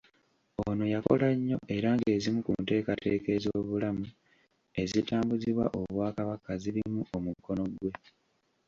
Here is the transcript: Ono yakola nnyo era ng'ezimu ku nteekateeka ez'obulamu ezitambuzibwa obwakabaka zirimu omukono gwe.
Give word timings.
Ono 0.69 0.85
yakola 0.93 1.27
nnyo 1.35 1.57
era 1.75 1.89
ng'ezimu 1.95 2.39
ku 2.45 2.51
nteekateeka 2.61 3.29
ez'obulamu 3.37 4.05
ezitambuzibwa 4.81 5.65
obwakabaka 5.79 6.51
zirimu 6.61 7.01
omukono 7.17 7.63
gwe. 7.77 7.91